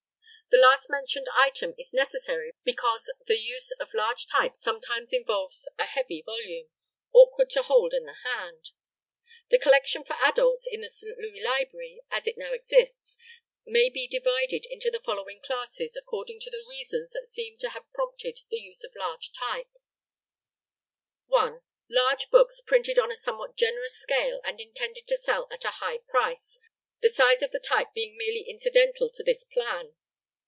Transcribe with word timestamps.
The 0.51 0.57
last 0.57 0.89
mentioned 0.89 1.27
item 1.33 1.73
is 1.77 1.93
necessary 1.93 2.51
because 2.65 3.09
the 3.25 3.37
use 3.39 3.71
of 3.79 3.93
large 3.93 4.27
type 4.27 4.57
sometimes 4.57 5.13
involves 5.13 5.65
a 5.79 5.85
heavy 5.85 6.21
volume, 6.21 6.67
awkward 7.13 7.49
to 7.51 7.61
hold 7.63 7.93
in 7.93 8.03
the 8.05 8.17
hand. 8.25 8.71
The 9.49 9.57
collection 9.57 10.03
for 10.03 10.17
adults 10.21 10.67
in 10.69 10.81
the 10.81 10.89
St. 10.89 11.17
Louis 11.17 11.41
Library, 11.41 12.01
as 12.11 12.27
it 12.27 12.37
now 12.37 12.51
exists, 12.51 13.15
may 13.65 13.89
be 13.89 14.09
divided 14.09 14.65
into 14.69 14.91
the 14.91 14.99
following 14.99 15.39
classes, 15.41 15.95
according 15.95 16.41
to 16.41 16.49
the 16.49 16.65
reasons 16.67 17.11
that 17.11 17.27
seem 17.29 17.57
to 17.59 17.69
have 17.69 17.89
prompted 17.93 18.41
the 18.49 18.57
use 18.59 18.83
of 18.83 18.91
large 18.93 19.31
type: 19.31 19.69
1. 21.27 21.61
Large 21.89 22.29
books 22.29 22.59
printed 22.59 22.99
on 22.99 23.09
a 23.09 23.15
somewhat 23.15 23.55
generous 23.55 23.97
scale 23.97 24.41
and 24.43 24.59
intended 24.59 25.07
to 25.07 25.15
sell 25.15 25.47
at 25.49 25.63
a 25.63 25.75
high 25.79 25.99
price, 26.09 26.59
the 26.99 27.07
size 27.07 27.41
of 27.41 27.51
the 27.51 27.59
type 27.59 27.93
being 27.95 28.17
merely 28.17 28.41
incidental 28.41 29.09
to 29.11 29.23
this 29.23 29.45
plan. 29.45 29.95